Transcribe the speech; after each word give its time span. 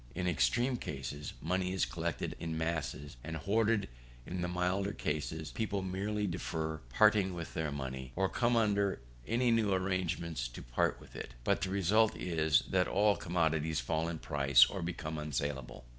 In 0.15 0.25
extreme 0.27 0.77
cases, 0.77 1.33
money 1.43 1.73
is 1.73 1.85
collected 1.85 2.35
in 2.39 2.57
masses, 2.57 3.17
and 3.23 3.37
hoarded; 3.37 3.87
in 4.25 4.41
the 4.41 4.47
milder 4.47 4.93
cases, 4.93 5.51
people 5.51 5.83
merely 5.83 6.25
defer 6.25 6.79
parting 6.89 7.35
with 7.35 7.53
their 7.53 7.71
money, 7.71 8.11
or 8.15 8.27
coming 8.27 8.63
under 8.63 8.99
any 9.27 9.51
new 9.51 9.75
engagements 9.75 10.47
to 10.47 10.63
part 10.63 10.99
with 10.99 11.15
it. 11.15 11.35
But 11.43 11.61
the 11.61 11.69
result 11.69 12.17
is, 12.17 12.61
that 12.69 12.87
all 12.87 13.15
commodities 13.15 13.79
fall 13.79 14.07
in 14.09 14.17
price, 14.17 14.65
or 14.65 14.81
become 14.81 15.17
unsaleable. 15.19 15.83